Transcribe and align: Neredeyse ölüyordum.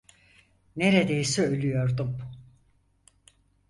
Neredeyse 0.75 1.41
ölüyordum. 1.47 2.17